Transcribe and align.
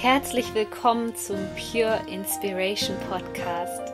Herzlich 0.00 0.54
willkommen 0.54 1.16
zum 1.16 1.38
Pure 1.56 1.98
Inspiration 2.06 2.96
Podcast. 3.10 3.92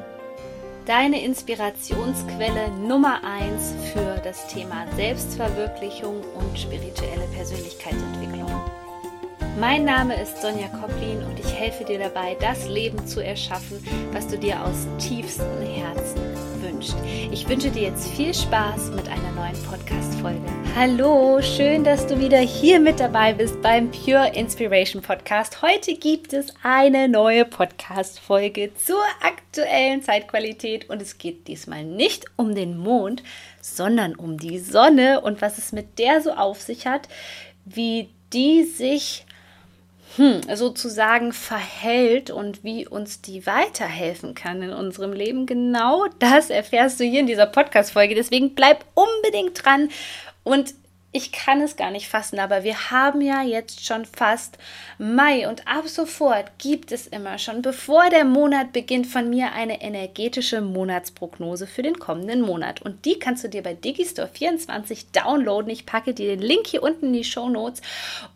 Deine 0.84 1.24
Inspirationsquelle 1.24 2.68
Nummer 2.72 3.24
1 3.24 3.74
für 3.90 4.20
das 4.22 4.46
Thema 4.48 4.84
Selbstverwirklichung 4.96 6.20
und 6.34 6.58
spirituelle 6.58 7.26
Persönlichkeitsentwicklung. 7.34 8.50
Mein 9.60 9.84
Name 9.84 10.20
ist 10.20 10.42
Sonja 10.42 10.66
Koplin 10.66 11.22
und 11.22 11.38
ich 11.38 11.54
helfe 11.54 11.84
dir 11.84 12.00
dabei, 12.00 12.36
das 12.40 12.66
Leben 12.66 13.06
zu 13.06 13.24
erschaffen, 13.24 13.78
was 14.10 14.26
du 14.26 14.36
dir 14.36 14.60
aus 14.60 14.88
tiefstem 14.98 15.46
Herzen 15.62 16.20
wünschst. 16.60 16.96
Ich 17.30 17.48
wünsche 17.48 17.70
dir 17.70 17.82
jetzt 17.82 18.08
viel 18.08 18.34
Spaß 18.34 18.90
mit 18.90 19.06
einer 19.08 19.30
neuen 19.30 19.56
Podcast-Folge. 19.62 20.42
Hallo, 20.74 21.40
schön, 21.40 21.84
dass 21.84 22.04
du 22.04 22.18
wieder 22.18 22.40
hier 22.40 22.80
mit 22.80 22.98
dabei 22.98 23.32
bist 23.32 23.62
beim 23.62 23.92
Pure 23.92 24.32
Inspiration 24.34 25.02
Podcast. 25.02 25.62
Heute 25.62 25.94
gibt 25.94 26.32
es 26.32 26.52
eine 26.64 27.08
neue 27.08 27.44
Podcast-Folge 27.44 28.72
zur 28.74 29.04
aktuellen 29.22 30.02
Zeitqualität 30.02 30.90
und 30.90 31.00
es 31.00 31.16
geht 31.16 31.46
diesmal 31.46 31.84
nicht 31.84 32.24
um 32.34 32.56
den 32.56 32.76
Mond, 32.76 33.22
sondern 33.60 34.16
um 34.16 34.36
die 34.36 34.58
Sonne 34.58 35.20
und 35.20 35.40
was 35.42 35.58
es 35.58 35.70
mit 35.70 36.00
der 36.00 36.20
so 36.20 36.32
auf 36.32 36.60
sich 36.60 36.88
hat, 36.88 37.08
wie 37.64 38.08
die 38.32 38.64
sich 38.64 39.24
hm, 40.16 40.42
sozusagen 40.54 41.32
verhält 41.32 42.30
und 42.30 42.62
wie 42.62 42.86
uns 42.86 43.20
die 43.20 43.46
weiterhelfen 43.46 44.34
kann 44.34 44.62
in 44.62 44.72
unserem 44.72 45.12
Leben. 45.12 45.46
Genau 45.46 46.06
das 46.18 46.50
erfährst 46.50 47.00
du 47.00 47.04
hier 47.04 47.20
in 47.20 47.26
dieser 47.26 47.46
Podcast-Folge. 47.46 48.14
Deswegen 48.14 48.54
bleib 48.54 48.84
unbedingt 48.94 49.64
dran 49.64 49.88
und 50.44 50.74
ich 51.14 51.30
kann 51.30 51.60
es 51.60 51.76
gar 51.76 51.92
nicht 51.92 52.08
fassen, 52.08 52.40
aber 52.40 52.64
wir 52.64 52.90
haben 52.90 53.20
ja 53.20 53.40
jetzt 53.40 53.86
schon 53.86 54.04
fast 54.04 54.58
Mai 54.98 55.48
und 55.48 55.66
ab 55.68 55.86
sofort 55.86 56.58
gibt 56.58 56.90
es 56.90 57.06
immer 57.06 57.38
schon, 57.38 57.62
bevor 57.62 58.10
der 58.10 58.24
Monat 58.24 58.72
beginnt, 58.72 59.06
von 59.06 59.30
mir 59.30 59.52
eine 59.52 59.80
energetische 59.80 60.60
Monatsprognose 60.60 61.68
für 61.68 61.82
den 61.82 62.00
kommenden 62.00 62.40
Monat. 62.40 62.82
Und 62.82 63.04
die 63.04 63.20
kannst 63.20 63.44
du 63.44 63.48
dir 63.48 63.62
bei 63.62 63.74
Digistore 63.74 64.26
24 64.26 65.12
downloaden. 65.12 65.70
Ich 65.70 65.86
packe 65.86 66.14
dir 66.14 66.36
den 66.36 66.42
Link 66.42 66.66
hier 66.66 66.82
unten 66.82 67.06
in 67.06 67.12
die 67.12 67.22
Show 67.22 67.48
Notes 67.48 67.80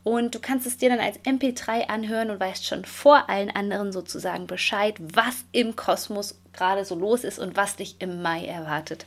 und 0.04 0.36
du 0.36 0.38
kannst 0.38 0.64
es 0.64 0.78
dir 0.78 0.88
dann 0.88 1.00
als 1.00 1.18
MP3 1.24 1.88
anhören 1.88 2.30
und 2.30 2.38
weißt 2.38 2.64
schon 2.64 2.84
vor 2.84 3.28
allen 3.28 3.50
anderen 3.50 3.90
sozusagen 3.90 4.46
Bescheid, 4.46 4.94
was 5.00 5.34
im 5.50 5.74
Kosmos 5.74 6.38
gerade 6.52 6.84
so 6.84 6.94
los 6.94 7.24
ist 7.24 7.40
und 7.40 7.56
was 7.56 7.74
dich 7.74 7.96
im 7.98 8.22
Mai 8.22 8.46
erwartet. 8.46 9.04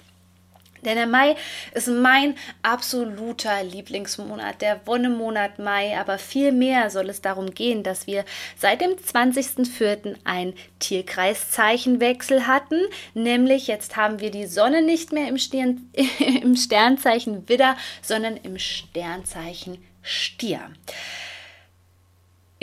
Denn 0.84 0.96
der 0.96 1.08
Mai 1.08 1.36
ist 1.74 1.88
mein 1.88 2.36
absoluter 2.62 3.64
Lieblingsmonat, 3.64 4.62
der 4.62 4.82
Wonnemonat 4.86 5.60
Mai. 5.60 5.98
Aber 5.98 6.18
viel 6.18 6.52
mehr 6.52 6.90
soll 6.90 7.10
es 7.10 7.22
darum 7.22 7.52
gehen, 7.52 7.84
dass 7.84 8.08
wir 8.08 8.26
seit 8.58 8.82
dem 8.82 8.92
20.04. 8.92 10.16
ein 10.24 10.54
Tierkreiszeichenwechsel 10.80 12.48
hatten. 12.48 12.80
Nämlich 13.14 13.68
jetzt 13.68 13.96
haben 13.96 14.20
wir 14.20 14.32
die 14.32 14.48
Sonne 14.48 14.82
nicht 14.82 15.12
mehr 15.12 15.28
im, 15.28 15.38
Stern, 15.38 15.90
im 16.42 16.56
Sternzeichen 16.56 17.48
Widder, 17.48 17.76
sondern 18.02 18.38
im 18.38 18.58
Sternzeichen 18.58 19.78
Stier. 20.04 20.62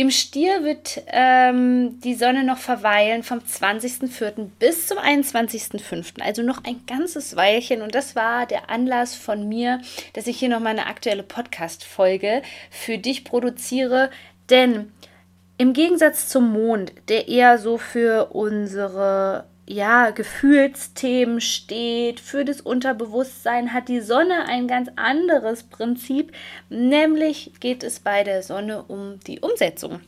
Im 0.01 0.13
Stier 0.13 0.63
wird 0.63 1.03
ähm, 1.09 2.01
die 2.03 2.15
Sonne 2.15 2.45
noch 2.45 2.59
verweilen 2.59 3.25
vom 3.25 3.41
20.04. 3.41 4.49
bis 4.61 4.87
zum 4.87 4.97
21.05. 4.97 6.23
Also 6.23 6.43
noch 6.43 6.63
ein 6.63 6.83
ganzes 6.87 7.35
Weilchen. 7.35 7.83
Und 7.83 7.97
das 7.97 8.15
war 8.15 8.47
der 8.47 8.71
Anlass 8.71 9.17
von 9.17 9.49
mir, 9.49 9.81
dass 10.13 10.29
ich 10.29 10.39
hier 10.39 10.51
noch 10.51 10.61
mal 10.61 10.71
eine 10.71 10.87
aktuelle 10.87 11.25
Podcast-Folge 11.25 12.43
für 12.71 12.97
dich 12.99 13.25
produziere. 13.25 14.11
Denn 14.51 14.93
im 15.57 15.73
Gegensatz 15.73 16.29
zum 16.29 16.53
Mond, 16.53 16.93
der 17.09 17.27
eher 17.27 17.59
so 17.59 17.77
für 17.77 18.27
unsere 18.27 19.47
ja, 19.69 20.11
Gefühlsthemen 20.11 21.43
steht, 21.43 22.21
für 22.21 22.45
das 22.45 22.63
Unterbewusstsein, 22.63 23.75
hat 23.75 23.89
die 23.89 24.01
Sonne 24.01 24.47
ein 24.47 24.67
ganz 24.67 24.89
anderes 24.97 25.63
Prinzip, 25.63 26.33
nämlich 26.71 27.53
geht 27.61 27.83
es 27.83 28.01
bei 28.01 28.25
der 28.25 28.43
Sonne 28.43 28.83
um 28.85 29.21
die 29.27 29.41
Umsetzung. 29.41 30.01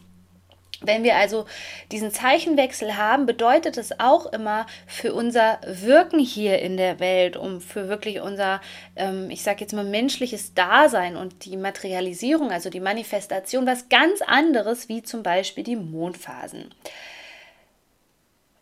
Wenn 0.82 1.04
wir 1.04 1.16
also 1.16 1.44
diesen 1.92 2.10
Zeichenwechsel 2.10 2.96
haben, 2.96 3.26
bedeutet 3.26 3.76
es 3.76 4.00
auch 4.00 4.32
immer 4.32 4.64
für 4.86 5.12
unser 5.12 5.60
Wirken 5.66 6.18
hier 6.18 6.60
in 6.60 6.78
der 6.78 6.98
Welt, 6.98 7.36
um 7.36 7.60
für 7.60 7.90
wirklich 7.90 8.22
unser, 8.22 8.62
ähm, 8.96 9.28
ich 9.28 9.42
sage 9.42 9.60
jetzt 9.60 9.74
mal, 9.74 9.84
menschliches 9.84 10.54
Dasein 10.54 11.16
und 11.16 11.44
die 11.44 11.58
Materialisierung, 11.58 12.50
also 12.50 12.70
die 12.70 12.80
Manifestation, 12.80 13.66
was 13.66 13.90
ganz 13.90 14.22
anderes 14.22 14.88
wie 14.88 15.02
zum 15.02 15.22
Beispiel 15.22 15.64
die 15.64 15.76
Mondphasen. 15.76 16.70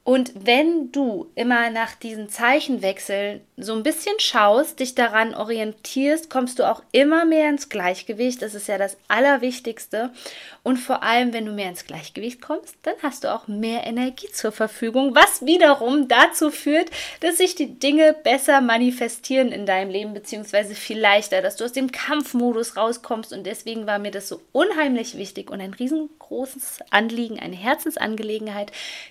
Und 0.09 0.33
wenn 0.47 0.91
du 0.91 1.27
immer 1.35 1.69
nach 1.69 1.95
diesen 1.95 2.31
Zeichenwechseln 2.31 3.43
so 3.61 3.75
ein 3.75 3.83
bisschen 3.83 4.19
schaust, 4.21 4.79
dich 4.79 4.95
daran 4.95 5.35
orientierst, 5.35 6.31
kommst 6.31 6.59
du 6.59 6.71
auch 6.71 6.83
immer 6.93 7.25
mehr 7.25 7.49
ins 7.49 7.69
Gleichgewicht. 7.69 8.41
Das 8.41 8.55
ist 8.55 8.69
ja 8.69 8.79
das 8.79 8.97
Allerwichtigste. 9.09 10.11
Und 10.63 10.77
vor 10.77 11.03
allem, 11.03 11.33
wenn 11.33 11.45
du 11.45 11.53
mehr 11.53 11.69
ins 11.69 11.85
Gleichgewicht 11.85 12.41
kommst, 12.41 12.77
dann 12.83 12.95
hast 13.03 13.25
du 13.25 13.35
auch 13.35 13.49
mehr 13.49 13.85
Energie 13.85 14.31
zur 14.31 14.53
Verfügung, 14.53 15.15
was 15.15 15.45
wiederum 15.45 16.07
dazu 16.07 16.51
führt, 16.51 16.91
dass 17.21 17.39
sich 17.39 17.57
die 17.57 17.79
Dinge 17.79 18.15
besser 18.23 18.61
manifestieren 18.61 19.51
in 19.51 19.67
deinem 19.67 19.91
Leben, 19.91 20.15
beziehungsweise 20.15 20.77
viel 20.77 20.99
leichter, 21.01 21.43
dass 21.43 21.57
du 21.57 21.65
aus 21.65 21.73
dem 21.73 21.91
Kampfmodus 21.91 22.77
rauskommst. 22.77 23.33
Und 23.33 23.45
deswegen 23.45 23.87
war 23.87 23.99
mir 23.99 24.13
das 24.13 24.29
so 24.29 24.41
unheimlich 24.53 25.17
wichtig 25.17 25.51
und 25.51 25.61
ein 25.61 25.75
riesengroßes 25.75 26.79
Anliegen, 26.91 27.41
eine 27.41 27.57
Herzensangelegenheit, 27.57 28.71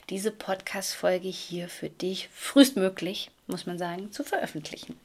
diese 0.09 0.31
Podcast-Folge 0.31 1.27
hier 1.27 1.67
für 1.67 1.89
dich 1.89 2.29
frühestmöglich, 2.33 3.29
muss 3.47 3.65
man 3.65 3.77
sagen, 3.77 4.11
zu 4.11 4.23
veröffentlichen. 4.23 4.99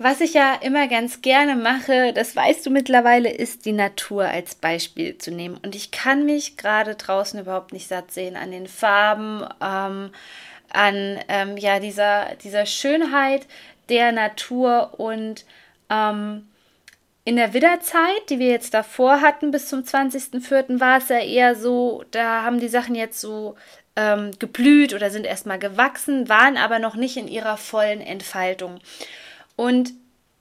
Was 0.00 0.20
ich 0.20 0.32
ja 0.32 0.54
immer 0.54 0.86
ganz 0.86 1.22
gerne 1.22 1.56
mache, 1.56 2.12
das 2.12 2.36
weißt 2.36 2.64
du 2.64 2.70
mittlerweile, 2.70 3.30
ist 3.32 3.66
die 3.66 3.72
Natur 3.72 4.26
als 4.26 4.54
Beispiel 4.54 5.18
zu 5.18 5.32
nehmen. 5.32 5.58
Und 5.64 5.74
ich 5.74 5.90
kann 5.90 6.24
mich 6.24 6.56
gerade 6.56 6.94
draußen 6.94 7.40
überhaupt 7.40 7.72
nicht 7.72 7.88
satt 7.88 8.12
sehen 8.12 8.36
an 8.36 8.52
den 8.52 8.68
Farben, 8.68 9.42
ähm, 9.60 10.10
an 10.70 11.18
ähm, 11.28 11.56
ja, 11.56 11.80
dieser, 11.80 12.36
dieser 12.36 12.64
Schönheit 12.64 13.48
der 13.88 14.12
Natur 14.12 15.00
und 15.00 15.44
ähm, 15.90 16.46
in 17.24 17.36
der 17.36 17.52
Widderzeit, 17.52 18.30
die 18.30 18.38
wir 18.38 18.48
jetzt 18.48 18.74
davor 18.74 19.20
hatten, 19.20 19.50
bis 19.50 19.68
zum 19.68 19.80
20.04., 19.80 20.78
war 20.78 20.98
es 20.98 21.08
ja 21.08 21.18
eher 21.18 21.56
so, 21.56 22.04
da 22.12 22.42
haben 22.42 22.60
die 22.60 22.68
Sachen 22.68 22.94
jetzt 22.94 23.20
so 23.20 23.56
ähm, 23.98 24.30
geblüht 24.38 24.94
oder 24.94 25.10
sind 25.10 25.26
erstmal 25.26 25.58
gewachsen, 25.58 26.28
waren 26.28 26.56
aber 26.56 26.78
noch 26.78 26.94
nicht 26.94 27.16
in 27.16 27.26
ihrer 27.26 27.56
vollen 27.56 28.00
Entfaltung. 28.00 28.78
Und 29.56 29.92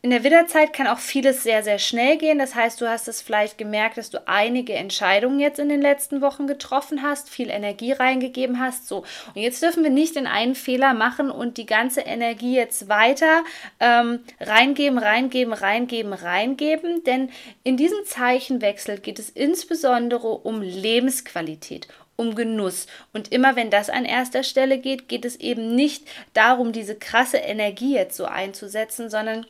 in 0.03 0.12
der 0.12 0.23
Widderzeit 0.23 0.73
kann 0.73 0.85
auch 0.85 1.00
vieles 1.00 1.41
sehr, 1.41 1.63
sehr 1.63 1.79
schnell 1.79 2.18
gehen. 2.18 2.38
Das 2.38 2.53
heißt, 2.53 2.79
du 2.79 2.88
hast 2.88 3.07
es 3.07 3.23
vielleicht 3.23 3.57
gemerkt, 3.57 3.97
dass 3.97 4.12
du 4.12 4.25
einige 4.28 4.73
Entscheidungen 4.73 5.40
jetzt 5.40 5.57
in 5.57 5.69
den 5.69 5.81
letzten 5.81 6.22
Wochen 6.22 6.45
getroffen 6.45 7.01
hast, 7.01 7.31
viel 7.31 7.50
Energie 7.50 7.94
reingegeben 7.94 8.59
hast. 8.59 8.88
So, 8.88 8.97
und 9.34 9.41
jetzt 9.41 9.63
dürfen 9.63 9.84
wir 9.84 9.89
nicht 9.89 10.16
den 10.16 10.28
einen 10.28 10.53
Fehler 10.53 10.94
machen 10.94 11.31
und 11.31 11.57
die 11.57 11.66
ganze 11.66 12.01
Energie 12.01 12.56
jetzt 12.56 12.89
weiter 12.89 13.44
ähm, 13.79 14.19
reingeben, 14.39 15.00
reingeben, 15.00 15.51
reingeben, 15.51 16.13
reingeben. 16.13 17.03
Denn 17.03 17.31
in 17.63 17.75
diesem 17.75 18.06
Zeichenwechsel 18.06 19.00
geht 19.00 19.18
es 19.18 19.31
insbesondere 19.31 20.28
um 20.28 20.62
Lebensqualität, 20.62 21.88
um 22.18 22.36
Genuss. 22.36 22.88
Und 23.14 23.32
immer 23.32 23.56
wenn 23.56 23.70
das 23.70 23.90
an 23.90 24.04
erster 24.04 24.44
Stelle 24.44 24.80
geht, 24.80 25.08
geht 25.08 25.24
es 25.24 25.38
eben 25.38 25.74
nicht 25.76 26.06
darum, 26.34 26.74
diese 26.74 26.96
krasse 26.96 27.38
Energie 27.38 27.96
jetzt 27.96 28.18
so 28.18 28.26
einzusetzen, 28.26 29.10
sondern 29.10 29.46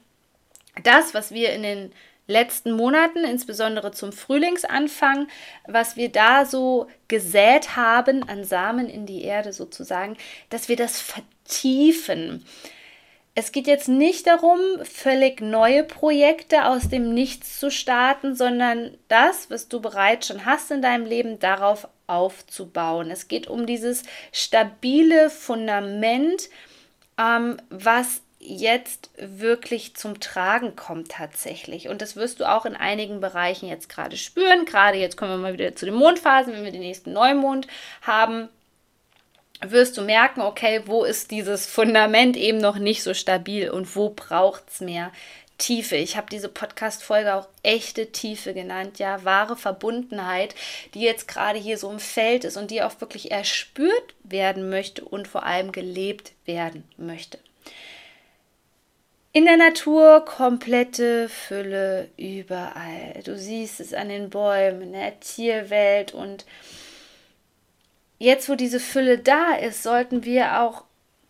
das, 0.83 1.15
was 1.15 1.31
wir 1.31 1.53
in 1.53 1.63
den 1.63 1.91
letzten 2.27 2.73
Monaten, 2.73 3.23
insbesondere 3.23 3.91
zum 3.91 4.11
Frühlingsanfang, 4.11 5.27
was 5.65 5.95
wir 5.95 6.09
da 6.09 6.45
so 6.45 6.87
gesät 7.07 7.75
haben 7.75 8.27
an 8.27 8.43
Samen 8.43 8.89
in 8.89 9.05
die 9.05 9.23
Erde 9.23 9.53
sozusagen, 9.53 10.17
dass 10.49 10.69
wir 10.69 10.75
das 10.75 10.99
vertiefen. 10.99 12.45
Es 13.33 13.51
geht 13.51 13.67
jetzt 13.67 13.87
nicht 13.87 14.27
darum, 14.27 14.59
völlig 14.83 15.41
neue 15.41 15.83
Projekte 15.83 16.65
aus 16.65 16.89
dem 16.89 17.13
Nichts 17.13 17.59
zu 17.59 17.71
starten, 17.71 18.35
sondern 18.35 18.97
das, 19.07 19.49
was 19.49 19.67
du 19.67 19.79
bereits 19.79 20.27
schon 20.27 20.43
hast 20.43 20.71
in 20.71 20.81
deinem 20.81 21.05
Leben, 21.05 21.39
darauf 21.39 21.87
aufzubauen. 22.07 23.11
Es 23.11 23.27
geht 23.27 23.47
um 23.47 23.65
dieses 23.65 24.03
stabile 24.31 25.29
Fundament, 25.29 26.49
ähm, 27.17 27.57
was 27.69 28.21
jetzt 28.39 29.09
wirklich 29.17 29.95
zum 29.95 30.19
Tragen 30.19 30.75
kommt 30.75 31.11
tatsächlich. 31.11 31.89
Und 31.89 32.01
das 32.01 32.15
wirst 32.15 32.39
du 32.39 32.49
auch 32.49 32.65
in 32.65 32.75
einigen 32.75 33.19
Bereichen 33.19 33.67
jetzt 33.67 33.89
gerade 33.89 34.15
spüren. 34.15 34.65
Gerade 34.65 34.97
jetzt 34.97 35.17
kommen 35.17 35.31
wir 35.31 35.37
mal 35.37 35.53
wieder 35.53 35.75
zu 35.75 35.85
den 35.85 35.95
Mondphasen, 35.95 36.53
wenn 36.53 36.63
wir 36.63 36.71
den 36.71 36.81
nächsten 36.81 37.13
Neumond 37.13 37.67
haben 38.01 38.49
wirst 39.61 39.97
du 39.97 40.01
merken, 40.01 40.41
okay, 40.41 40.81
wo 40.85 41.03
ist 41.03 41.31
dieses 41.31 41.65
Fundament 41.65 42.37
eben 42.37 42.59
noch 42.59 42.77
nicht 42.77 43.03
so 43.03 43.13
stabil 43.13 43.69
und 43.69 43.95
wo 43.95 44.09
braucht 44.09 44.63
es 44.69 44.81
mehr 44.81 45.11
Tiefe. 45.57 45.95
Ich 45.95 46.17
habe 46.17 46.27
diese 46.29 46.49
Podcast-Folge 46.49 47.33
auch 47.33 47.47
echte 47.63 48.11
Tiefe 48.11 48.53
genannt, 48.53 48.99
ja, 48.99 49.23
wahre 49.23 49.55
Verbundenheit, 49.55 50.53
die 50.93 51.01
jetzt 51.01 51.27
gerade 51.27 51.57
hier 51.57 51.77
so 51.77 51.89
im 51.89 51.99
Feld 51.99 52.43
ist 52.43 52.57
und 52.57 52.69
die 52.69 52.83
auch 52.83 53.01
wirklich 53.01 53.31
erspürt 53.31 54.13
werden 54.23 54.69
möchte 54.69 55.03
und 55.03 55.27
vor 55.27 55.43
allem 55.43 55.71
gelebt 55.71 56.33
werden 56.45 56.83
möchte. 56.97 57.39
In 59.33 59.45
der 59.45 59.57
Natur 59.57 60.25
komplette 60.25 61.29
Fülle 61.29 62.09
überall. 62.17 63.21
Du 63.23 63.37
siehst 63.37 63.79
es 63.79 63.93
an 63.93 64.09
den 64.09 64.29
Bäumen, 64.29 64.81
in 64.81 64.93
der 64.93 65.19
Tierwelt 65.19 66.13
und 66.13 66.45
jetzt, 68.19 68.49
wo 68.49 68.55
diese 68.55 68.79
Fülle 68.79 69.19
da 69.19 69.53
ist, 69.53 69.83
sollten 69.83 70.25
wir 70.25 70.61
auch 70.61 70.83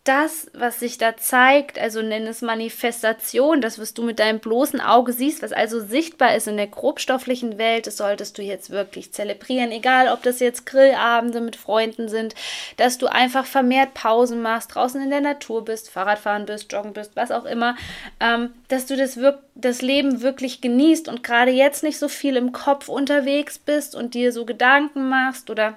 das, 0.08 0.50
was 0.54 0.80
sich 0.80 0.96
da 0.96 1.18
zeigt, 1.18 1.78
also 1.78 2.00
nenn 2.00 2.26
es 2.26 2.40
Manifestation, 2.40 3.60
das, 3.60 3.78
was 3.78 3.92
du 3.92 4.02
mit 4.02 4.18
deinem 4.18 4.38
bloßen 4.38 4.80
Auge 4.80 5.12
siehst, 5.12 5.42
was 5.42 5.52
also 5.52 5.80
sichtbar 5.80 6.34
ist 6.34 6.48
in 6.48 6.56
der 6.56 6.66
grobstofflichen 6.66 7.58
Welt, 7.58 7.86
das 7.86 7.98
solltest 7.98 8.38
du 8.38 8.42
jetzt 8.42 8.70
wirklich 8.70 9.12
zelebrieren, 9.12 9.70
egal 9.70 10.08
ob 10.08 10.22
das 10.22 10.40
jetzt 10.40 10.64
Grillabende 10.64 11.42
mit 11.42 11.56
Freunden 11.56 12.08
sind, 12.08 12.34
dass 12.78 12.96
du 12.96 13.06
einfach 13.06 13.44
vermehrt 13.44 13.92
Pausen 13.92 14.40
machst, 14.40 14.74
draußen 14.74 15.02
in 15.02 15.10
der 15.10 15.20
Natur 15.20 15.62
bist, 15.66 15.90
Fahrradfahren 15.90 16.46
bist, 16.46 16.72
joggen 16.72 16.94
bist, 16.94 17.14
was 17.14 17.30
auch 17.30 17.44
immer, 17.44 17.76
ähm, 18.18 18.54
dass 18.68 18.86
du 18.86 18.96
das, 18.96 19.18
das 19.56 19.82
Leben 19.82 20.22
wirklich 20.22 20.62
genießt 20.62 21.08
und 21.08 21.22
gerade 21.22 21.50
jetzt 21.50 21.82
nicht 21.82 21.98
so 21.98 22.08
viel 22.08 22.36
im 22.36 22.52
Kopf 22.52 22.88
unterwegs 22.88 23.58
bist 23.58 23.94
und 23.94 24.14
dir 24.14 24.32
so 24.32 24.46
Gedanken 24.46 25.10
machst 25.10 25.50
oder 25.50 25.76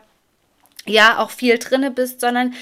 ja 0.86 1.20
auch 1.20 1.32
viel 1.32 1.58
drinne 1.58 1.92
bist, 1.92 2.22
sondern 2.22 2.54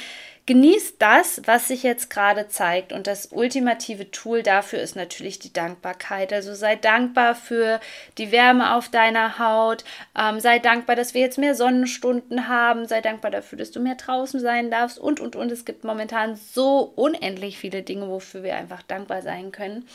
Genieß 0.49 0.97
das, 0.97 1.43
was 1.45 1.67
sich 1.67 1.83
jetzt 1.83 2.09
gerade 2.09 2.47
zeigt. 2.47 2.91
Und 2.91 3.05
das 3.05 3.27
ultimative 3.27 4.09
Tool 4.09 4.41
dafür 4.41 4.79
ist 4.79 4.95
natürlich 4.95 5.37
die 5.37 5.53
Dankbarkeit. 5.53 6.33
Also 6.33 6.55
sei 6.55 6.75
dankbar 6.75 7.35
für 7.35 7.79
die 8.17 8.31
Wärme 8.31 8.73
auf 8.73 8.89
deiner 8.89 9.37
Haut. 9.37 9.83
Ähm, 10.17 10.39
sei 10.39 10.57
dankbar, 10.57 10.95
dass 10.95 11.13
wir 11.13 11.21
jetzt 11.21 11.37
mehr 11.37 11.53
Sonnenstunden 11.53 12.47
haben. 12.47 12.87
Sei 12.87 12.99
dankbar 12.99 13.29
dafür, 13.29 13.59
dass 13.59 13.69
du 13.69 13.79
mehr 13.79 13.93
draußen 13.93 14.39
sein 14.39 14.71
darfst. 14.71 14.97
Und, 14.97 15.19
und, 15.19 15.35
und. 15.35 15.51
Es 15.51 15.65
gibt 15.65 15.83
momentan 15.83 16.35
so 16.35 16.93
unendlich 16.95 17.59
viele 17.59 17.83
Dinge, 17.83 18.09
wofür 18.09 18.41
wir 18.41 18.55
einfach 18.55 18.81
dankbar 18.81 19.21
sein 19.21 19.51
können. 19.51 19.87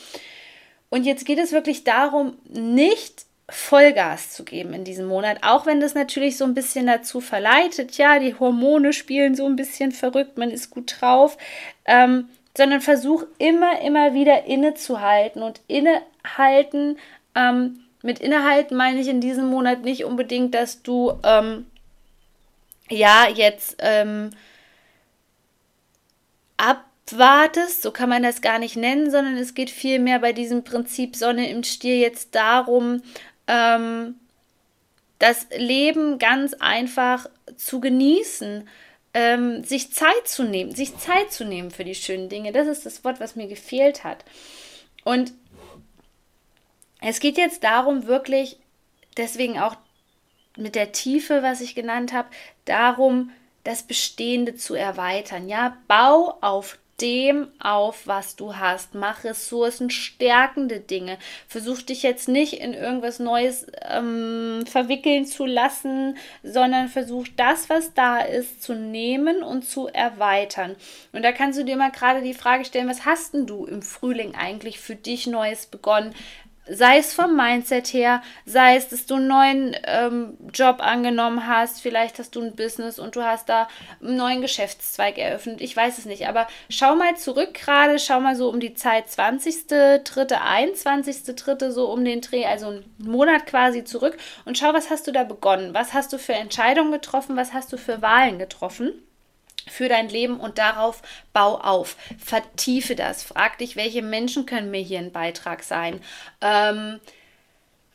Und 0.87 1.03
jetzt 1.03 1.25
geht 1.25 1.39
es 1.39 1.51
wirklich 1.51 1.83
darum, 1.83 2.37
nicht 2.47 3.25
Vollgas 3.47 4.31
zu 4.31 4.43
geben 4.43 4.73
in 4.73 4.83
diesem 4.83 5.05
Monat, 5.05 5.39
auch 5.43 5.65
wenn 5.65 5.79
das 5.79 5.93
natürlich 5.93 6.37
so 6.37 6.45
ein 6.45 6.55
bisschen 6.55 6.87
dazu 6.87 7.21
verleitet, 7.21 7.97
ja, 7.97 8.17
die 8.17 8.33
Hormone 8.39 8.91
spielen 8.91 9.35
so 9.35 9.45
ein 9.45 9.55
bisschen 9.55 9.91
verrückt, 9.91 10.37
man 10.37 10.49
ist 10.49 10.71
gut 10.71 10.95
drauf, 10.99 11.37
ähm, 11.85 12.27
sondern 12.57 12.81
versuch 12.81 13.23
immer, 13.37 13.81
immer 13.81 14.13
wieder 14.15 14.45
innezuhalten 14.45 15.43
und 15.43 15.61
innehalten, 15.67 16.97
ähm, 17.35 17.81
mit 18.01 18.19
innehalten 18.19 18.77
meine 18.77 18.99
ich 18.99 19.07
in 19.07 19.21
diesem 19.21 19.47
Monat 19.47 19.83
nicht 19.83 20.05
unbedingt, 20.05 20.55
dass 20.55 20.81
du, 20.81 21.13
ähm, 21.23 21.67
ja, 22.89 23.27
jetzt, 23.29 23.77
ähm, 23.79 24.31
abwartest, 26.57 27.81
so 27.83 27.91
kann 27.91 28.09
man 28.09 28.23
das 28.23 28.41
gar 28.41 28.57
nicht 28.57 28.75
nennen, 28.75 29.11
sondern 29.11 29.37
es 29.37 29.53
geht 29.53 29.69
vielmehr 29.69 30.19
bei 30.19 30.33
diesem 30.33 30.63
Prinzip 30.63 31.15
Sonne 31.15 31.49
im 31.49 31.63
Stier 31.63 31.97
jetzt 31.97 32.33
darum, 32.35 33.01
ähm, 33.47 34.15
das 35.19 35.47
Leben 35.55 36.19
ganz 36.19 36.53
einfach 36.53 37.27
zu 37.55 37.79
genießen, 37.79 38.67
ähm, 39.13 39.63
sich 39.63 39.93
Zeit 39.93 40.27
zu 40.27 40.43
nehmen, 40.43 40.75
sich 40.75 40.97
Zeit 40.97 41.31
zu 41.31 41.45
nehmen 41.45 41.71
für 41.71 41.85
die 41.85 41.95
schönen 41.95 42.27
Dinge. 42.29 42.51
Das 42.51 42.67
ist 42.67 42.85
das 42.85 43.03
Wort, 43.03 43.19
was 43.19 43.35
mir 43.35 43.47
gefehlt 43.47 44.03
hat. 44.03 44.25
Und 45.03 45.33
es 47.01 47.19
geht 47.19 47.37
jetzt 47.37 47.63
darum, 47.63 48.07
wirklich, 48.07 48.57
deswegen 49.15 49.59
auch 49.59 49.77
mit 50.57 50.75
der 50.75 50.91
Tiefe, 50.91 51.43
was 51.43 51.61
ich 51.61 51.75
genannt 51.75 52.13
habe, 52.13 52.29
darum, 52.65 53.31
das 53.63 53.83
Bestehende 53.83 54.55
zu 54.55 54.75
erweitern. 54.75 55.47
Ja, 55.47 55.77
bau 55.87 56.37
auf 56.41 56.77
dem 57.01 57.49
auf, 57.59 58.07
was 58.07 58.35
du 58.35 58.55
hast. 58.55 58.95
Mach 58.95 59.23
ressourcenstärkende 59.23 60.79
Dinge. 60.79 61.17
Versuch 61.47 61.81
dich 61.81 62.03
jetzt 62.03 62.27
nicht 62.27 62.53
in 62.53 62.73
irgendwas 62.73 63.19
Neues 63.19 63.67
ähm, 63.81 64.63
verwickeln 64.65 65.25
zu 65.25 65.45
lassen, 65.45 66.17
sondern 66.43 66.87
versuch 66.87 67.27
das, 67.35 67.69
was 67.69 67.93
da 67.93 68.19
ist, 68.19 68.63
zu 68.63 68.75
nehmen 68.75 69.43
und 69.43 69.63
zu 69.63 69.87
erweitern. 69.87 70.75
Und 71.11 71.23
da 71.23 71.31
kannst 71.31 71.59
du 71.59 71.65
dir 71.65 71.75
mal 71.75 71.91
gerade 71.91 72.21
die 72.21 72.33
Frage 72.33 72.65
stellen, 72.65 72.89
was 72.89 73.05
hast 73.05 73.33
denn 73.33 73.45
du 73.45 73.65
im 73.65 73.81
Frühling 73.81 74.35
eigentlich 74.35 74.79
für 74.79 74.95
dich 74.95 75.27
Neues 75.27 75.65
begonnen? 75.65 76.13
Sei 76.67 76.97
es 76.97 77.13
vom 77.13 77.35
Mindset 77.35 77.93
her, 77.93 78.21
sei 78.45 78.75
es, 78.75 78.89
dass 78.89 79.05
du 79.05 79.15
einen 79.15 79.27
neuen 79.27 79.75
ähm, 79.85 80.37
Job 80.53 80.77
angenommen 80.79 81.47
hast, 81.47 81.81
vielleicht 81.81 82.19
hast 82.19 82.35
du 82.35 82.41
ein 82.41 82.55
Business 82.55 82.99
und 82.99 83.15
du 83.15 83.23
hast 83.23 83.49
da 83.49 83.67
einen 84.01 84.17
neuen 84.17 84.41
Geschäftszweig 84.41 85.17
eröffnet, 85.17 85.61
ich 85.61 85.75
weiß 85.75 85.97
es 85.97 86.05
nicht, 86.05 86.27
aber 86.27 86.47
schau 86.69 86.95
mal 86.95 87.15
zurück 87.17 87.53
gerade, 87.53 87.99
schau 87.99 88.19
mal 88.19 88.35
so 88.35 88.49
um 88.49 88.59
die 88.59 88.73
Zeit 88.73 89.07
20.3., 89.07 90.03
21.3., 90.03 91.69
so 91.69 91.91
um 91.91 92.03
den 92.03 92.21
Dreh, 92.21 92.45
also 92.45 92.67
einen 92.67 92.95
Monat 92.97 93.45
quasi 93.45 93.83
zurück 93.83 94.17
und 94.45 94.57
schau, 94.57 94.73
was 94.73 94.89
hast 94.89 95.07
du 95.07 95.11
da 95.11 95.23
begonnen, 95.23 95.73
was 95.73 95.93
hast 95.93 96.13
du 96.13 96.17
für 96.17 96.33
Entscheidungen 96.33 96.91
getroffen, 96.91 97.35
was 97.35 97.53
hast 97.53 97.71
du 97.73 97.77
für 97.77 98.01
Wahlen 98.01 98.39
getroffen 98.39 98.93
für 99.67 99.89
dein 99.89 100.09
Leben 100.09 100.39
und 100.39 100.57
darauf 100.57 101.01
bau 101.33 101.59
auf. 101.59 101.97
Vertiefe 102.17 102.95
das. 102.95 103.23
Frag 103.23 103.57
dich, 103.57 103.75
welche 103.75 104.01
Menschen 104.01 104.45
können 104.45 104.71
mir 104.71 104.81
hier 104.81 104.99
ein 104.99 105.11
Beitrag 105.11 105.63
sein? 105.63 106.01
Ähm, 106.41 106.99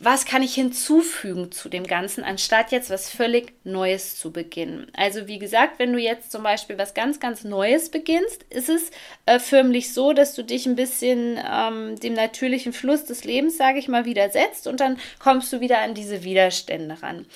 was 0.02 0.25
kann 0.25 0.43
ich 0.43 0.55
hinzufügen 0.55 1.52
zu 1.52 1.69
dem 1.69 1.87
Ganzen, 1.87 2.25
anstatt 2.25 2.73
jetzt 2.73 2.88
was 2.88 3.11
völlig 3.11 3.52
Neues 3.64 4.17
zu 4.17 4.32
beginnen. 4.32 4.91
Also 4.97 5.26
wie 5.26 5.38
gesagt, 5.38 5.79
wenn 5.79 5.93
du 5.93 5.99
jetzt 5.99 6.32
zum 6.32 6.43
Beispiel 6.43 6.79
was 6.79 6.94
ganz, 6.94 7.20
ganz 7.20 7.44
Neues 7.44 7.91
beginnst, 7.91 8.44
ist 8.49 8.70
es 8.70 8.91
äh, 9.26 9.38
förmlich 9.38 9.93
so, 9.93 10.14
dass 10.14 10.35
du 10.35 10.43
dich 10.43 10.64
ein 10.64 10.75
bisschen 10.75 11.38
ähm, 11.38 12.00
dem 12.00 12.14
natürlichen 12.14 12.73
Fluss 12.73 13.05
des 13.05 13.25
Lebens, 13.25 13.58
sage 13.58 13.79
ich 13.79 13.88
mal, 13.88 14.06
widersetzt 14.06 14.67
und 14.67 14.81
dann 14.81 14.99
kommst 15.19 15.52
du 15.52 15.61
wieder 15.61 15.81
an 15.81 15.93
diese 15.93 16.25
Widerstände 16.25 17.03
ran. 17.03 17.26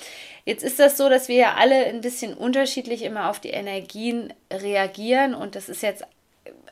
Jetzt 0.47 0.65
ist 0.65 0.79
das 0.79 0.97
so, 0.97 1.11
dass 1.11 1.29
wir 1.29 1.37
ja 1.37 1.55
alle 1.59 1.85
ein 1.85 2.01
bisschen 2.01 2.33
unterschiedlich 2.33 3.03
immer 3.03 3.29
auf 3.29 3.41
die 3.41 3.51
Energien 3.51 4.33
reagieren 4.51 5.35
und 5.35 5.55
das 5.55 5.69
ist 5.69 5.83
jetzt 5.83 6.05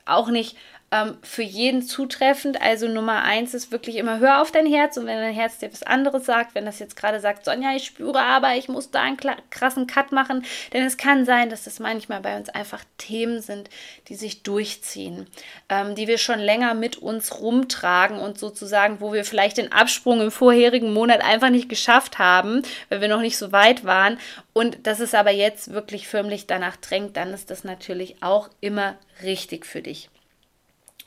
auch 0.06 0.28
nicht 0.28 0.56
ähm, 0.92 1.16
für 1.22 1.42
jeden 1.42 1.82
zutreffend. 1.82 2.60
Also 2.60 2.86
Nummer 2.86 3.22
eins 3.22 3.54
ist 3.54 3.72
wirklich 3.72 3.96
immer, 3.96 4.20
hör 4.20 4.42
auf 4.42 4.52
dein 4.52 4.66
Herz 4.66 4.96
und 4.98 5.06
wenn 5.06 5.18
dein 5.18 5.34
Herz 5.34 5.58
dir 5.58 5.72
was 5.72 5.82
anderes 5.82 6.26
sagt, 6.26 6.54
wenn 6.54 6.66
das 6.66 6.78
jetzt 6.78 6.96
gerade 6.96 7.18
sagt, 7.18 7.46
Sonja, 7.46 7.74
ich 7.74 7.86
spüre 7.86 8.20
aber, 8.20 8.54
ich 8.56 8.68
muss 8.68 8.90
da 8.90 9.00
einen 9.00 9.16
krassen 9.50 9.86
Cut 9.86 10.12
machen, 10.12 10.44
denn 10.72 10.84
es 10.84 10.98
kann 10.98 11.24
sein, 11.24 11.48
dass 11.48 11.64
das 11.64 11.80
manchmal 11.80 12.20
bei 12.20 12.36
uns 12.36 12.50
einfach 12.50 12.84
Themen 12.98 13.40
sind, 13.40 13.70
die 14.08 14.14
sich 14.14 14.42
durchziehen, 14.42 15.26
ähm, 15.70 15.94
die 15.94 16.06
wir 16.06 16.18
schon 16.18 16.38
länger 16.38 16.74
mit 16.74 16.98
uns 16.98 17.40
rumtragen 17.40 18.18
und 18.18 18.38
sozusagen, 18.38 19.00
wo 19.00 19.14
wir 19.14 19.24
vielleicht 19.24 19.56
den 19.56 19.72
Absprung 19.72 20.20
im 20.20 20.30
vorherigen 20.30 20.92
Monat 20.92 21.22
einfach 21.22 21.50
nicht 21.50 21.70
geschafft 21.70 22.18
haben, 22.18 22.62
weil 22.90 23.00
wir 23.00 23.08
noch 23.08 23.22
nicht 23.22 23.38
so 23.38 23.50
weit 23.50 23.86
waren 23.86 24.18
und 24.52 24.86
dass 24.86 25.00
es 25.00 25.14
aber 25.14 25.30
jetzt 25.30 25.72
wirklich 25.72 26.06
förmlich 26.06 26.46
danach 26.46 26.76
drängt, 26.76 27.16
dann 27.16 27.32
ist 27.32 27.50
das 27.50 27.64
natürlich 27.64 28.22
auch 28.22 28.50
immer 28.60 28.96
richtig 29.22 29.64
für 29.64 29.80
dich. 29.80 30.10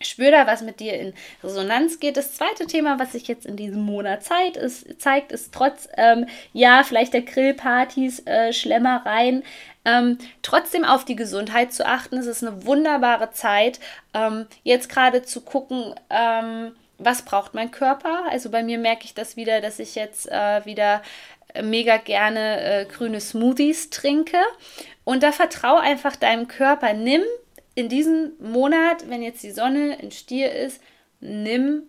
Spür 0.01 0.31
da, 0.31 0.45
was 0.45 0.61
mit 0.61 0.79
dir 0.79 0.93
in 0.99 1.13
Resonanz 1.43 1.99
geht. 1.99 2.17
Das 2.17 2.33
zweite 2.33 2.67
Thema, 2.67 2.99
was 2.99 3.13
sich 3.13 3.27
jetzt 3.27 3.45
in 3.45 3.55
diesem 3.55 3.81
Monat 3.81 4.23
Zeit 4.23 4.57
ist, 4.57 5.01
zeigt, 5.01 5.31
ist 5.31 5.53
trotz, 5.53 5.87
ähm, 5.95 6.27
ja, 6.51 6.83
vielleicht 6.83 7.13
der 7.13 7.21
Grillpartys, 7.21 8.25
äh, 8.25 8.51
Schlemmereien, 8.51 9.43
ähm, 9.85 10.17
trotzdem 10.41 10.83
auf 10.83 11.05
die 11.05 11.15
Gesundheit 11.15 11.71
zu 11.71 11.85
achten. 11.85 12.17
Es 12.17 12.25
ist 12.25 12.43
eine 12.43 12.65
wunderbare 12.65 13.31
Zeit, 13.31 13.79
ähm, 14.13 14.47
jetzt 14.63 14.89
gerade 14.89 15.23
zu 15.23 15.41
gucken, 15.41 15.95
ähm, 16.09 16.75
was 16.97 17.23
braucht 17.23 17.53
mein 17.53 17.71
Körper. 17.71 18.23
Also 18.29 18.49
bei 18.49 18.63
mir 18.63 18.77
merke 18.77 19.05
ich 19.05 19.13
das 19.13 19.37
wieder, 19.37 19.61
dass 19.61 19.79
ich 19.79 19.95
jetzt 19.95 20.29
äh, 20.29 20.65
wieder 20.65 21.01
mega 21.61 21.97
gerne 21.97 22.61
äh, 22.61 22.85
grüne 22.85 23.21
Smoothies 23.21 23.89
trinke. 23.89 24.37
Und 25.03 25.23
da 25.23 25.31
vertraue 25.31 25.79
einfach 25.79 26.15
deinem 26.15 26.47
Körper. 26.47 26.93
Nimm 26.93 27.21
in 27.75 27.89
diesem 27.89 28.31
Monat, 28.39 29.09
wenn 29.09 29.21
jetzt 29.21 29.43
die 29.43 29.51
Sonne 29.51 29.95
in 29.99 30.11
Stier 30.11 30.51
ist, 30.51 30.81
nimm 31.19 31.83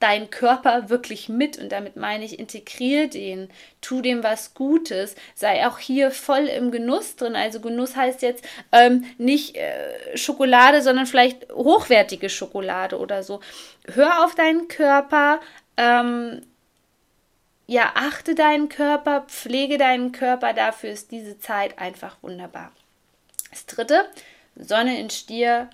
deinen 0.00 0.30
Körper 0.30 0.88
wirklich 0.88 1.28
mit 1.28 1.58
und 1.58 1.70
damit 1.70 1.96
meine 1.96 2.24
ich, 2.24 2.38
integriere 2.38 3.08
den, 3.08 3.50
tu 3.82 4.00
dem 4.00 4.24
was 4.24 4.54
Gutes, 4.54 5.14
sei 5.34 5.66
auch 5.66 5.78
hier 5.78 6.10
voll 6.10 6.46
im 6.46 6.70
Genuss 6.70 7.16
drin. 7.16 7.36
Also 7.36 7.60
Genuss 7.60 7.96
heißt 7.96 8.22
jetzt 8.22 8.42
ähm, 8.72 9.04
nicht 9.18 9.56
äh, 9.56 10.16
Schokolade, 10.16 10.80
sondern 10.80 11.04
vielleicht 11.04 11.52
hochwertige 11.52 12.30
Schokolade 12.30 12.98
oder 12.98 13.22
so. 13.22 13.40
Hör 13.92 14.24
auf 14.24 14.34
deinen 14.34 14.68
Körper, 14.68 15.40
ähm, 15.76 16.40
ja, 17.66 17.92
achte 17.94 18.34
deinen 18.34 18.70
Körper, 18.70 19.26
pflege 19.28 19.76
deinen 19.76 20.12
Körper, 20.12 20.54
dafür 20.54 20.90
ist 20.90 21.10
diese 21.10 21.38
Zeit 21.38 21.78
einfach 21.78 22.16
wunderbar. 22.22 22.72
Das 23.50 23.66
dritte, 23.66 24.08
Sonne 24.62 24.98
in 24.98 25.10
Stier, 25.10 25.70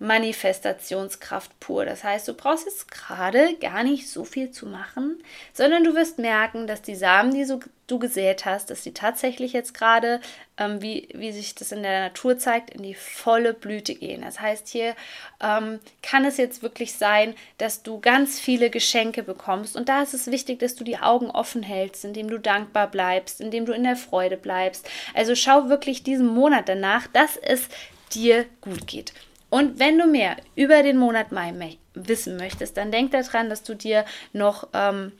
Manifestationskraft 0.00 1.58
pur. 1.58 1.84
Das 1.84 2.04
heißt, 2.04 2.28
du 2.28 2.34
brauchst 2.34 2.66
jetzt 2.66 2.90
gerade 2.90 3.56
gar 3.56 3.82
nicht 3.82 4.08
so 4.08 4.24
viel 4.24 4.50
zu 4.52 4.66
machen, 4.66 5.20
sondern 5.52 5.82
du 5.82 5.94
wirst 5.94 6.18
merken, 6.18 6.68
dass 6.68 6.82
die 6.82 6.94
Samen, 6.94 7.32
die 7.34 7.46
du 7.88 7.98
gesät 7.98 8.44
hast, 8.44 8.70
dass 8.70 8.84
sie 8.84 8.92
tatsächlich 8.92 9.52
jetzt 9.52 9.74
gerade, 9.74 10.20
ähm, 10.56 10.80
wie, 10.82 11.08
wie 11.14 11.32
sich 11.32 11.56
das 11.56 11.72
in 11.72 11.82
der 11.82 12.00
Natur 12.00 12.38
zeigt, 12.38 12.70
in 12.70 12.82
die 12.82 12.94
volle 12.94 13.54
Blüte 13.54 13.94
gehen. 13.94 14.20
Das 14.20 14.40
heißt, 14.40 14.68
hier 14.68 14.94
ähm, 15.40 15.80
kann 16.02 16.24
es 16.24 16.36
jetzt 16.36 16.62
wirklich 16.62 16.94
sein, 16.94 17.34
dass 17.56 17.82
du 17.82 17.98
ganz 17.98 18.38
viele 18.38 18.70
Geschenke 18.70 19.24
bekommst. 19.24 19.74
Und 19.74 19.88
da 19.88 20.02
ist 20.02 20.14
es 20.14 20.30
wichtig, 20.30 20.60
dass 20.60 20.76
du 20.76 20.84
die 20.84 20.98
Augen 20.98 21.30
offen 21.30 21.64
hältst, 21.64 22.04
indem 22.04 22.30
du 22.30 22.38
dankbar 22.38 22.88
bleibst, 22.88 23.40
indem 23.40 23.66
du 23.66 23.72
in 23.72 23.82
der 23.82 23.96
Freude 23.96 24.36
bleibst. 24.36 24.88
Also 25.14 25.34
schau 25.34 25.68
wirklich 25.68 26.04
diesen 26.04 26.26
Monat 26.26 26.68
danach, 26.68 27.08
dass 27.08 27.36
es 27.36 27.68
dir 28.12 28.46
gut 28.60 28.86
geht. 28.86 29.12
Und 29.50 29.78
wenn 29.78 29.98
du 29.98 30.06
mehr 30.06 30.36
über 30.56 30.82
den 30.82 30.98
Monat 30.98 31.32
Mai 31.32 31.78
wissen 31.94 32.36
möchtest, 32.36 32.76
dann 32.76 32.92
denk 32.92 33.12
daran, 33.12 33.48
dass 33.48 33.62
du 33.62 33.74
dir 33.74 34.04
noch 34.32 34.68
ähm, 34.74 35.12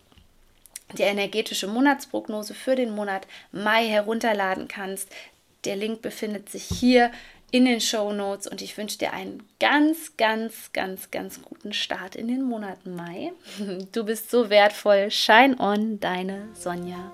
die 0.97 1.03
energetische 1.03 1.67
Monatsprognose 1.67 2.55
für 2.55 2.75
den 2.75 2.91
Monat 2.91 3.27
Mai 3.53 3.87
herunterladen 3.87 4.69
kannst. 4.69 5.09
Der 5.65 5.77
Link 5.77 6.03
befindet 6.03 6.51
sich 6.51 6.65
hier 6.65 7.11
in 7.51 7.65
den 7.65 7.81
Show 7.81 8.13
Notes 8.13 8.47
und 8.47 8.61
ich 8.61 8.77
wünsche 8.77 8.99
dir 8.99 9.13
einen 9.13 9.43
ganz, 9.59 10.17
ganz, 10.17 10.71
ganz, 10.73 11.11
ganz 11.11 11.43
guten 11.43 11.73
Start 11.73 12.15
in 12.15 12.29
den 12.29 12.43
Monat 12.43 12.85
Mai. 12.87 13.33
Du 13.93 14.05
bist 14.05 14.31
so 14.31 14.51
wertvoll. 14.51 15.11
Shine 15.11 15.57
on, 15.59 15.99
deine 16.01 16.49
Sonja. 16.55 17.13